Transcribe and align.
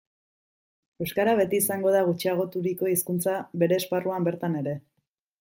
Euskara 1.05 1.35
beti 1.39 1.59
izango 1.63 1.91
da 1.97 2.01
gutxiagoturiko 2.07 2.91
hizkuntza 2.93 3.37
bere 3.65 3.79
esparruan 3.83 4.27
bertan 4.31 4.59
ere. 4.65 4.77